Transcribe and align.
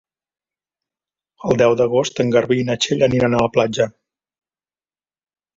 El 1.49 1.59
deu 1.63 1.75
d'agost 1.81 2.21
en 2.25 2.33
Garbí 2.37 2.59
i 2.63 2.65
na 2.71 2.79
Txell 2.87 3.07
aniran 3.09 3.37
a 3.41 3.45
la 3.47 3.53
platja. 3.59 3.91